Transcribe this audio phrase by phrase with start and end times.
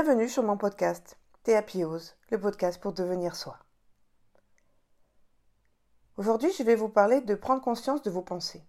[0.00, 3.58] Bienvenue sur mon podcast Théapiose, le podcast pour devenir soi.
[6.16, 8.62] Aujourd'hui, je vais vous parler de prendre conscience de vos pensées.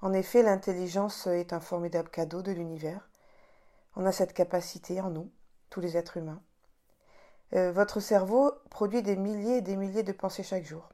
[0.00, 3.10] En effet, l'intelligence est un formidable cadeau de l'univers.
[3.96, 5.32] On a cette capacité en nous,
[5.70, 6.40] tous les êtres humains.
[7.54, 10.88] Euh, votre cerveau produit des milliers et des milliers de pensées chaque jour.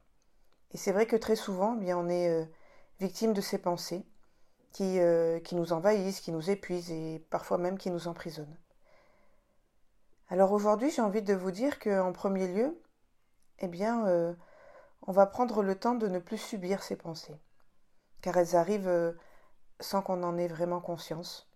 [0.70, 2.46] Et c'est vrai que très souvent, eh bien, on est euh,
[2.98, 4.06] victime de ces pensées
[4.80, 8.56] euh, qui nous envahissent, qui nous épuisent et parfois même qui nous emprisonnent.
[10.32, 12.80] Alors aujourd'hui, j'ai envie de vous dire qu'en premier lieu,
[13.58, 14.32] eh bien, euh,
[15.02, 17.34] on va prendre le temps de ne plus subir ces pensées,
[18.20, 19.12] car elles arrivent euh,
[19.80, 21.50] sans qu'on en ait vraiment conscience.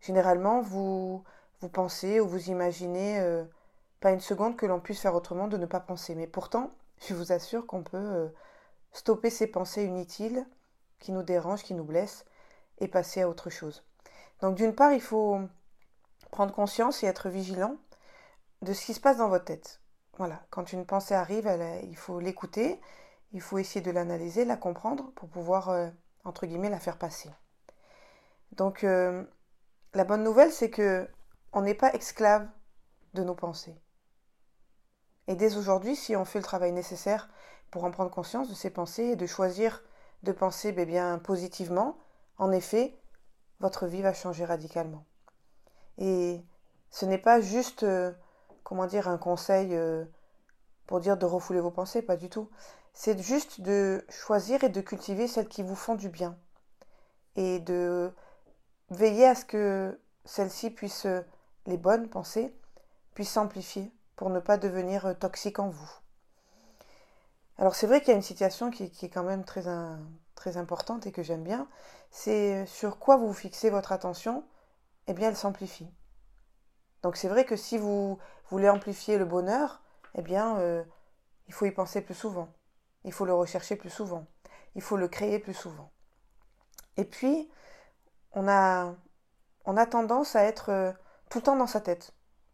[0.00, 1.24] Généralement, vous,
[1.60, 3.24] vous pensez ou vous imaginez
[4.00, 6.74] pas une seconde que l'on puisse faire autrement de ne pas penser, mais pourtant,
[7.08, 8.30] je vous assure qu'on peut
[8.92, 10.46] stopper ces pensées inutiles
[10.98, 12.26] qui nous dérangent, qui nous blessent,
[12.80, 13.82] et passer à autre chose.
[14.42, 15.40] Donc d'une part, il faut
[16.30, 17.76] prendre conscience et être vigilant
[18.62, 19.80] de ce qui se passe dans votre tête.
[20.18, 21.50] Voilà, quand une pensée arrive,
[21.84, 22.80] il faut l'écouter,
[23.32, 25.88] il faut essayer de l'analyser, la comprendre pour pouvoir, euh,
[26.24, 27.30] entre guillemets, la faire passer.
[28.52, 29.24] Donc euh,
[29.94, 31.08] la bonne nouvelle, c'est que
[31.52, 32.48] on n'est pas esclave
[33.14, 33.80] de nos pensées.
[35.28, 37.28] Et dès aujourd'hui, si on fait le travail nécessaire
[37.70, 39.82] pour en prendre conscience de ses pensées et de choisir
[40.22, 41.98] de penser ben bien positivement,
[42.38, 42.98] en effet,
[43.60, 45.04] votre vie va changer radicalement.
[45.98, 46.42] Et
[46.90, 48.12] ce n'est pas juste, euh,
[48.64, 50.04] comment dire, un conseil euh,
[50.86, 52.50] pour dire de refouler vos pensées, pas du tout.
[52.94, 56.36] C'est juste de choisir et de cultiver celles qui vous font du bien.
[57.36, 58.12] Et de
[58.90, 61.06] veiller à ce que celles-ci puissent,
[61.66, 62.54] les bonnes pensées,
[63.14, 65.90] puissent s'amplifier pour ne pas devenir toxiques en vous.
[67.58, 71.12] Alors c'est vrai qu'il y a une situation qui, est quand même très importante et
[71.12, 71.68] que j'aime bien,
[72.10, 74.44] c'est sur quoi vous fixez votre attention,
[75.06, 75.88] eh bien elle s'amplifie.
[77.02, 78.18] Donc c'est vrai que si vous
[78.48, 79.82] voulez amplifier le bonheur,
[80.14, 80.84] eh bien euh,
[81.48, 82.48] il faut y penser plus souvent,
[83.04, 84.26] il faut le rechercher plus souvent,
[84.74, 85.90] il faut le créer plus souvent.
[86.96, 87.50] Et puis,
[88.32, 88.94] on a,
[89.90, 90.92] tendance à être euh,
[91.30, 92.12] tout le temps dans sa tête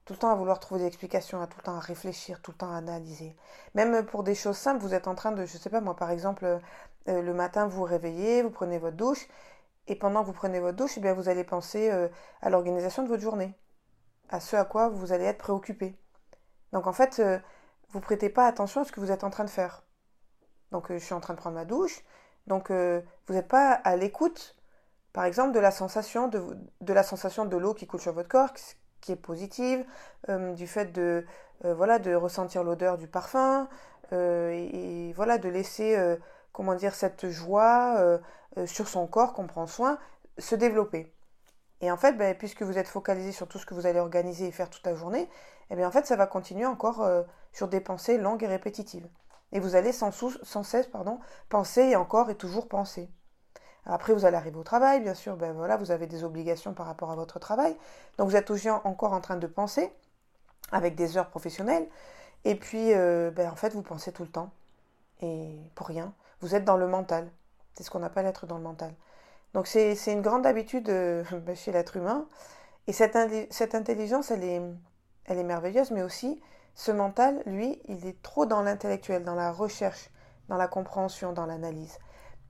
[0.09, 2.53] tout le temps à vouloir trouver des explications, à tout le temps à réfléchir, tout
[2.53, 3.37] le temps à analyser.
[3.75, 6.11] Même pour des choses simples, vous êtes en train de, je sais pas moi, par
[6.11, 9.29] exemple, euh, le matin vous vous réveillez, vous prenez votre douche,
[9.89, 12.09] et pendant que vous prenez votre douche, eh bien, vous allez penser euh,
[12.43, 13.55] à l'organisation de votre journée,
[14.29, 15.99] à ce à quoi vous allez être préoccupé.
[16.73, 17.39] Donc en fait, euh,
[17.91, 19.83] vous prêtez pas attention à ce que vous êtes en train de faire.
[20.71, 22.05] Donc je suis en train de prendre ma douche,
[22.47, 24.59] donc vous n'êtes pas à l'écoute,
[25.13, 28.53] par exemple, de la sensation de, la sensation de l'eau qui coule sur votre corps,
[29.01, 29.85] qui est positive,
[30.29, 31.25] euh, du fait de,
[31.65, 33.69] euh, voilà, de ressentir l'odeur du parfum,
[34.13, 35.97] euh, et, voilà, de laisser,
[36.59, 38.19] comment dire, cette joie
[38.67, 39.99] sur son corps qu'on prend soin
[40.39, 41.15] se développer.
[41.81, 44.49] Et en fait, ben, puisque vous êtes focalisé sur tout ce que vous allez organiser
[44.49, 45.31] et faire toute la journée,
[45.71, 47.09] eh bien en fait, ça va continuer encore
[47.53, 49.09] sur des pensées longues et répétitives.
[49.53, 53.09] Et vous allez sans, cesse pardon, penser et encore et toujours penser.
[53.87, 56.87] Après, vous allez arriver au travail, bien sûr, ben voilà, vous avez des obligations par
[56.87, 57.75] rapport à votre travail.
[58.19, 58.51] Donc, vous êtes
[58.85, 59.91] encore en train de penser
[60.73, 61.89] avec des heures professionnelles.
[62.45, 64.51] Et puis, euh, ben, en fait, vous pensez tout le temps.
[65.23, 66.13] Et pour rien.
[66.41, 67.31] Vous êtes dans le mental.
[67.75, 68.95] C'est ce qu'on appelle être dans le mental.
[69.55, 72.27] Donc, c'est une grande habitude euh, ben, chez l'être humain.
[72.87, 73.17] Et cette,
[73.53, 74.63] cette intelligence, elle est,
[75.25, 76.41] elle est merveilleuse, mais aussi,
[76.75, 80.11] ce mental, lui, il est trop dans l'intellectuel, dans la recherche,
[80.49, 81.99] dans la compréhension, dans l'analyse.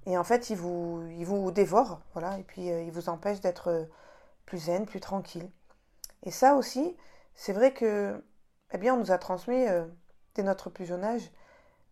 [0.06, 3.40] Et en fait, il vous, il vous dévore, voilà, et puis euh, il vous empêche
[3.40, 3.84] d'être euh,
[4.46, 5.50] plus zen, plus tranquille.
[6.22, 6.96] Et ça aussi,
[7.34, 8.22] c'est vrai que,
[8.72, 9.66] eh bien, on nous a transmis
[10.34, 11.30] dès notre plus jeune âge,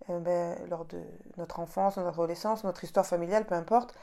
[0.09, 1.01] ben, lors de
[1.37, 3.95] notre enfance, notre adolescence, notre histoire familiale, peu importe,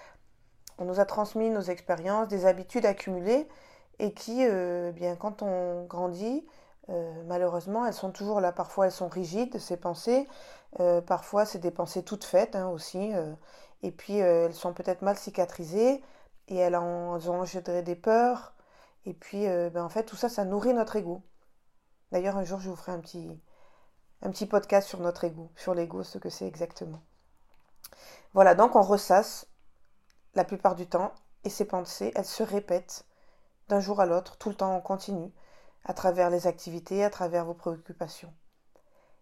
[0.77, 3.47] on nous a transmis nos expériences, des habitudes accumulées,
[3.99, 6.45] et qui, eh bien, quand on grandit,
[7.27, 8.51] malheureusement, elles sont toujours là.
[8.51, 10.27] Parfois, elles sont rigides, ces pensées.
[11.05, 13.13] parfois, c'est des pensées toutes faites hein, aussi.
[13.83, 16.01] Et puis, euh, elles sont peut-être mal cicatrisées
[16.47, 18.55] et elles, ont engendré des peurs.
[19.05, 21.21] Et puis, euh, ben, en fait, tout ça, ça nourrit notre ego.
[22.11, 23.29] D'ailleurs, un jour, je vous ferai un petit,
[24.23, 27.01] un petit podcast sur notre ego, sur l'ego, ce que c'est exactement.
[28.33, 29.47] Voilà, donc on ressasse
[30.33, 33.05] la plupart du temps et ces pensées, elles se répètent
[33.67, 35.31] d'un jour à l'autre, tout le temps en continu,
[35.83, 38.33] à travers les activités, à travers vos préoccupations.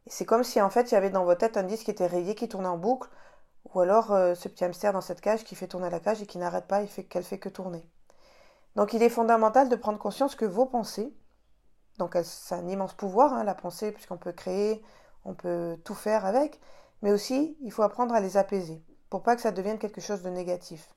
[0.05, 1.91] Et c'est comme si en fait il y avait dans votre tête un disque qui
[1.91, 3.09] était rayé, qui tournait en boucle,
[3.73, 6.27] ou alors euh, ce petit hamster dans cette cage qui fait tourner la cage et
[6.27, 7.83] qui n'arrête pas et fait qu'elle fait que tourner.
[8.75, 11.11] Donc il est fondamental de prendre conscience que vos pensées,
[12.01, 14.83] donc c'est un immense pouvoir, hein, la pensée, puisqu'on peut créer,
[15.23, 16.59] on peut tout faire avec,
[17.03, 18.81] mais aussi il faut apprendre à les apaiser
[19.11, 20.89] pour pas que ça devienne quelque chose de négatif.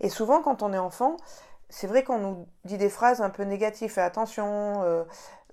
[0.00, 1.16] Et souvent quand on est enfant,
[1.70, 3.90] c'est vrai qu'on nous dit des phrases un peu négatives.
[3.90, 5.04] Fais attention, euh,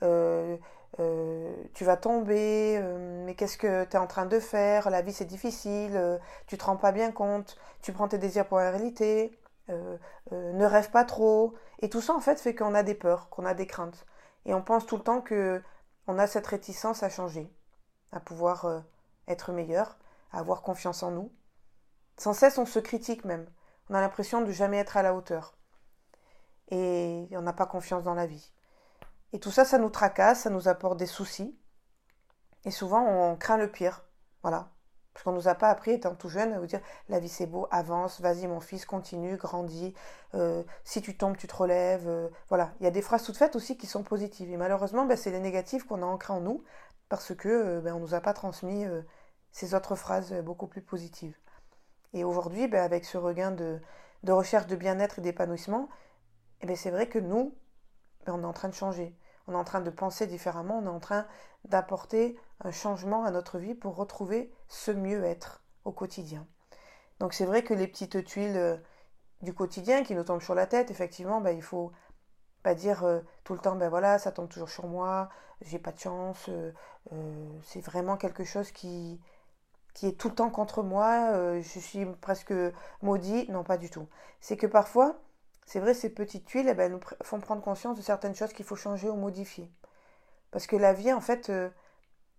[0.04, 0.58] euh,
[1.00, 2.82] euh, tu vas tomber,
[3.26, 4.90] mais qu'est-ce que tu es en train de faire?
[4.90, 8.58] La vie c'est difficile, tu te rends pas bien compte, tu prends tes désirs pour
[8.58, 9.32] la réalité,
[9.70, 11.54] ne rêve pas trop.
[11.80, 14.06] Et tout ça en fait fait qu'on a des peurs, qu'on a des craintes.
[14.46, 15.62] Et on pense tout le temps que
[16.08, 17.52] on a cette réticence à changer,
[18.12, 18.84] à pouvoir
[19.28, 19.98] être meilleur,
[20.32, 21.32] à avoir confiance en nous.
[22.18, 23.48] Sans cesse on se critique même.
[23.90, 25.56] On a l'impression de jamais être à la hauteur
[26.72, 28.52] et on n'a pas confiance dans la vie.
[29.34, 31.58] Et tout ça, ça nous tracasse, ça nous apporte des soucis.
[32.66, 34.04] Et souvent, on craint le pire.
[34.42, 34.70] Voilà.
[35.14, 36.80] Parce qu'on ne nous a pas appris, étant tout jeune, à vous dire
[37.10, 39.94] la vie c'est beau, avance, vas-y mon fils, continue, grandis,
[40.36, 42.08] euh, si tu tombes, tu te relèves.
[42.08, 42.74] Euh, voilà.
[42.80, 44.50] Il y a des phrases toutes faites aussi qui sont positives.
[44.50, 46.64] Et malheureusement, ben, c'est les négatives qu'on a ancrées en nous
[47.10, 48.86] parce que euh, ben, ne nous a pas transmis
[49.52, 51.36] ces autres phrases beaucoup plus positives.
[52.14, 53.82] Et aujourd'hui, ben, avec ce regain de,
[54.28, 55.90] recherche de bien-être et d'épanouissement,
[56.62, 57.54] eh bien c'est vrai que nous,
[58.26, 59.16] ben, on est en train de changer.
[59.48, 61.26] On est en train de penser différemment, on est en train
[61.66, 66.46] d'apporter un changement à notre vie pour retrouver ce mieux-être au quotidien.
[67.20, 68.78] Donc c'est vrai que les petites tuiles euh,
[69.42, 71.92] du quotidien qui nous tombent sur la tête, effectivement, ben, il faut
[72.64, 75.30] pas dire euh, tout le temps, ben voilà, ça tombe toujours sur moi,
[75.62, 76.72] j'ai pas de chance, euh,
[77.64, 79.20] c'est vraiment quelque chose qui,
[79.94, 82.54] qui est tout le temps contre moi, je suis presque
[83.02, 83.50] maudit.
[83.50, 84.08] Non, pas du tout.
[84.40, 85.20] C'est que parfois,
[85.66, 88.66] c'est vrai, ces petites tuiles, eh ben, nous font prendre conscience de certaines choses qu'il
[88.66, 89.72] faut changer ou modifier.
[90.52, 91.52] Parce que la vie, en fait,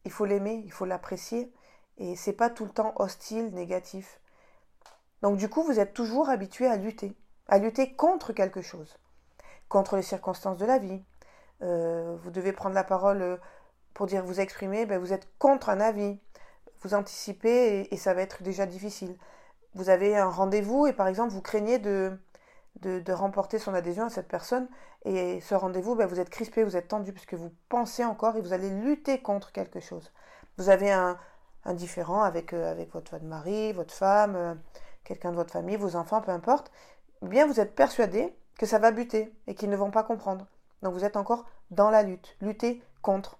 [0.05, 1.53] il faut l'aimer, il faut l'apprécier,
[1.99, 4.21] et c'est pas tout le temps hostile, négatif.
[5.23, 7.17] Donc du coup, vous êtes toujours habitué à lutter,
[7.49, 8.97] à lutter contre quelque chose,
[9.69, 11.03] contre les circonstances de la vie.
[11.63, 13.37] Euh, vous devez prendre la parole euh,
[13.95, 16.19] pour dire vous exprimer, ben, vous êtes contre un avis,
[16.81, 19.17] vous anticipez et ça va être déjà difficile.
[19.75, 22.19] Vous avez un rendez-vous et par exemple vous craignez de,
[22.81, 24.69] de, remporter son adhésion à cette personne.
[25.05, 28.41] Et ce rendez-vous, ben, vous êtes crispé, vous êtes tendu, puisque vous pensez encore et
[28.41, 30.13] vous allez lutter contre quelque chose.
[30.59, 31.19] Vous avez un,
[31.65, 34.55] un différent avec, euh, votre, mari, votre femme, euh,
[35.05, 36.71] quelqu'un de votre famille, vos enfants, peu importe.
[37.23, 40.47] Bien, vous êtes persuadé que ça va buter et qu'ils ne vont pas comprendre.
[40.83, 43.39] Donc vous êtes encore dans la lutte, lutter contre.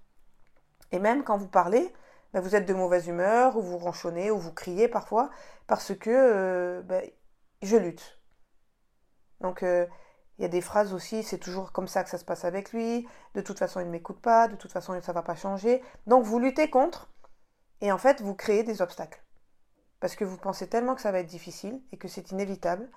[0.93, 1.93] Et même quand vous parlez,
[2.33, 5.31] ben, vous êtes de mauvaise humeur, ou vous ronchonnez, ou vous criez parfois,
[5.67, 7.05] parce que euh, ben,
[7.63, 8.22] je lutte.
[9.43, 9.87] Donc euh,
[10.39, 12.73] il y a des phrases aussi, c'est toujours comme ça que ça se passe avec
[12.73, 15.35] lui, de toute façon il ne m'écoute pas, de toute façon ça ne va pas
[15.35, 15.83] changer.
[16.07, 17.11] Donc vous luttez contre
[17.81, 19.23] et en fait vous créez des obstacles.
[20.01, 22.91] Parce que vous pensez tellement que ça va être difficile et que c'est inévitable,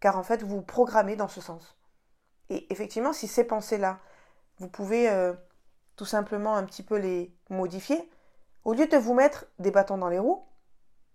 [0.00, 1.76] car en fait vous vous programmez dans ce sens.
[2.48, 3.98] Et effectivement, si ces pensées-là,
[4.58, 5.34] vous pouvez euh,
[5.96, 8.08] tout simplement un petit peu les modifier,
[8.64, 10.44] au lieu de vous mettre des bâtons dans les roues,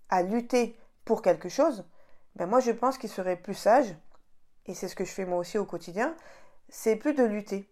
[0.09, 1.85] à lutter pour quelque chose,
[2.35, 3.95] ben moi je pense qu'il serait plus sage
[4.65, 6.15] et c'est ce que je fais moi aussi au quotidien,
[6.69, 7.69] c'est plus de lutter.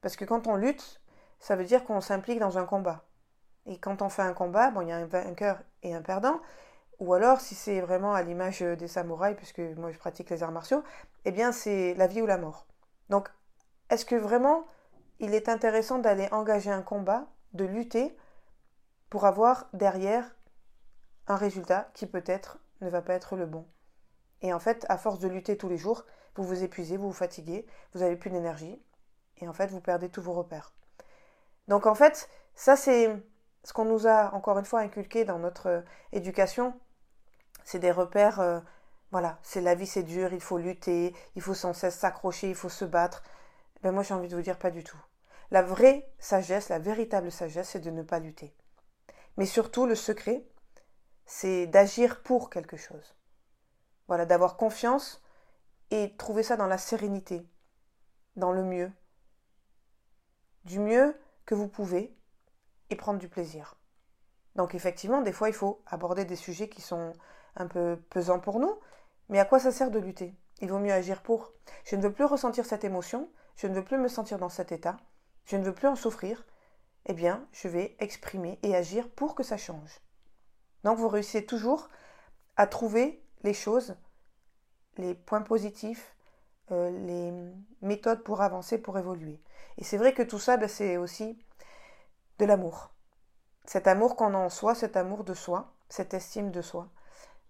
[0.00, 1.00] Parce que quand on lutte,
[1.38, 3.04] ça veut dire qu'on s'implique dans un combat.
[3.66, 6.40] Et quand on fait un combat, bon, il y a un vainqueur et un perdant.
[6.98, 10.52] Ou alors, si c'est vraiment à l'image des samouraïs, puisque moi je pratique les arts
[10.52, 10.82] martiaux,
[11.24, 12.66] eh bien c'est la vie ou la mort.
[13.08, 13.30] Donc,
[13.88, 14.66] est-ce que vraiment
[15.18, 18.16] il est intéressant d'aller engager un combat, de lutter,
[19.08, 20.34] pour avoir derrière
[21.26, 23.66] un résultat qui peut-être ne va pas être le bon?
[24.42, 27.12] Et en fait, à force de lutter tous les jours, vous vous épuisez, vous vous
[27.12, 28.80] fatiguez, vous n'avez plus d'énergie,
[29.38, 30.72] et en fait, vous perdez tous vos repères.
[31.68, 33.16] Donc en fait, ça c'est
[33.64, 35.80] ce qu'on nous a encore une fois inculqué dans notre euh,
[36.12, 36.78] éducation,
[37.64, 38.60] c'est des repères, euh,
[39.12, 42.54] voilà, c'est la vie c'est dur, il faut lutter, il faut sans cesse s'accrocher, il
[42.54, 43.22] faut se battre.
[43.82, 45.00] Ben moi j'ai envie de vous dire pas du tout.
[45.50, 48.54] La vraie sagesse, la véritable sagesse, c'est de ne pas lutter.
[49.36, 50.44] Mais surtout, le secret,
[51.26, 53.16] c'est d'agir pour quelque chose.
[54.06, 55.22] Voilà, d'avoir confiance
[55.90, 57.46] et trouver ça dans la sérénité,
[58.36, 58.92] dans le mieux,
[60.64, 61.16] du mieux
[61.46, 62.16] que vous pouvez
[62.90, 63.76] et prendre du plaisir.
[64.56, 67.12] Donc effectivement, des fois, il faut aborder des sujets qui sont
[67.56, 68.78] un peu pesants pour nous,
[69.28, 70.34] mais à quoi ça sert de lutter?
[70.60, 71.52] Il vaut mieux agir pour.
[71.84, 74.72] Je ne veux plus ressentir cette émotion, je ne veux plus me sentir dans cet
[74.72, 74.96] état,
[75.44, 76.44] je ne veux plus en souffrir,
[77.06, 80.00] eh bien, je vais exprimer et agir pour que ça change.
[80.84, 81.88] Donc vous réussissez toujours
[82.56, 83.96] à trouver les choses
[85.00, 86.14] les points positifs,
[86.70, 87.32] euh, les
[87.82, 89.40] méthodes pour avancer, pour évoluer.
[89.78, 91.38] Et c'est vrai que tout ça, ben, c'est aussi
[92.38, 92.90] de l'amour.
[93.64, 96.88] Cet amour qu'on a en soi, cet amour de soi, cette estime de soi.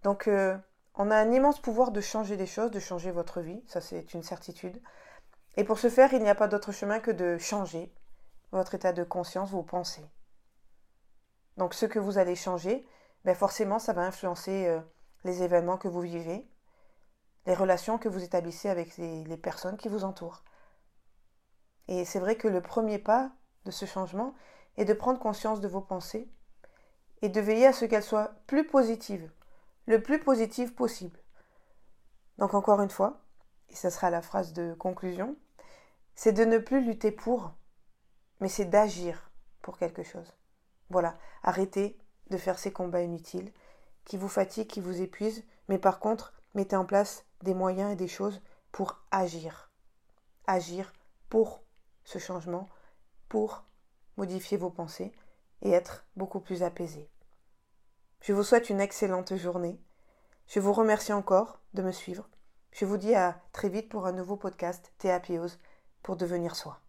[0.03, 0.57] Donc, euh,
[0.95, 4.13] on a un immense pouvoir de changer les choses, de changer votre vie, ça c'est
[4.15, 4.81] une certitude.
[5.57, 7.93] Et pour ce faire, il n'y a pas d'autre chemin que de changer
[8.53, 10.07] votre état de conscience, vos pensées.
[11.57, 12.87] Donc ce que vous allez changer,
[13.25, 14.81] ben forcément, ça va influencer euh,
[15.25, 16.49] les événements que vous vivez,
[17.47, 20.43] les relations que vous établissez avec les, personnes qui vous entourent.
[21.89, 23.33] Et c'est vrai que le premier pas
[23.65, 24.35] de ce changement
[24.77, 26.31] est de prendre conscience de vos pensées
[27.23, 29.31] et de veiller à ce qu'elles soient plus positives,
[29.87, 31.19] le plus positives possible.
[32.39, 33.21] Donc encore une fois,
[33.69, 35.37] et ça sera la phrase de conclusion,
[36.15, 37.53] c'est de ne plus lutter pour,
[38.41, 39.31] mais c'est d'agir
[39.63, 40.37] pour quelque chose.
[40.89, 41.99] Voilà, arrêtez
[42.31, 43.53] de faire ces combats inutiles
[44.05, 47.97] qui vous fatiguent, qui vous épuisent, mais par contre, mettez en place des moyens et
[47.97, 48.41] des choses
[48.73, 49.71] pour agir.
[50.47, 50.93] Agir
[51.29, 51.63] pour
[52.05, 52.69] ce changement,
[53.29, 53.65] pour
[54.17, 55.13] modifier vos pensées
[55.63, 57.09] et être beaucoup plus apaisé.
[58.21, 59.81] Je vous souhaite une excellente journée.
[60.47, 62.29] Je vous remercie encore de me suivre.
[62.73, 65.59] Je vous dis à très vite pour un nouveau podcast Théapiose
[66.03, 66.81] pour devenir soi.